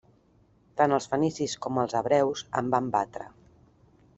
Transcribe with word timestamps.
Tant 0.79 0.95
els 0.95 1.07
fenicis 1.11 1.53
com 1.65 1.77
els 1.83 1.93
hebreus 2.01 2.45
en 2.63 2.73
van 2.77 2.89
batre. 2.97 3.29